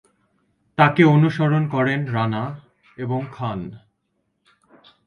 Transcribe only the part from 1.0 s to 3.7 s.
অনুসরণ করেন রানা এবং খান।